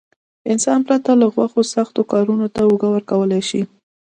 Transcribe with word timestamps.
انسان 0.51 0.79
پرته 0.87 1.11
له 1.21 1.25
غوښو 1.33 1.61
سختو 1.73 2.01
کارونو 2.11 2.47
ته 2.53 2.59
اوږه 2.67 2.89
ورکولای 2.91 3.41
شي. 3.49 3.61